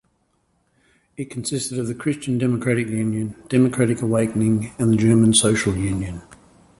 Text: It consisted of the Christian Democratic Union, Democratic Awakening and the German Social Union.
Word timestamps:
It 1.15 1.29
consisted 1.29 1.77
of 1.77 1.85
the 1.85 1.93
Christian 1.93 2.39
Democratic 2.39 2.87
Union, 2.87 3.35
Democratic 3.49 4.01
Awakening 4.01 4.71
and 4.79 4.91
the 4.91 4.97
German 4.97 5.35
Social 5.35 5.77
Union. 5.77 6.23